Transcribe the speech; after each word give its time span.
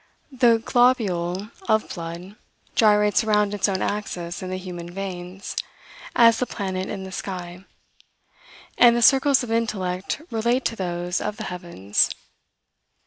The 0.31 0.57
globule 0.57 1.51
of 1.69 1.93
blood 1.93 2.35
gyrates 2.73 3.23
around 3.23 3.53
its 3.53 3.69
own 3.69 3.83
axis 3.83 4.41
in 4.41 4.49
the 4.49 4.57
human 4.57 4.89
veins, 4.89 5.55
as 6.15 6.39
the 6.39 6.47
planet 6.47 6.89
in 6.89 7.03
the 7.03 7.11
sky; 7.11 7.65
and 8.79 8.95
the 8.95 9.03
circles 9.03 9.43
of 9.43 9.51
intellect 9.51 10.19
relate 10.31 10.65
to 10.65 10.75
those 10.75 11.21
of 11.21 11.37
the 11.37 11.43
heavens. 11.43 12.09